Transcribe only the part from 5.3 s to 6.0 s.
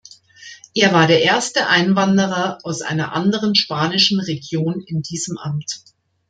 Amt.